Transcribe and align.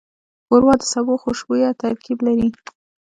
ښوروا 0.45 0.73
د 0.79 0.83
سبو 0.93 1.13
خوشبویه 1.23 1.69
ترکیب 1.81 2.17
لري. 2.27 2.47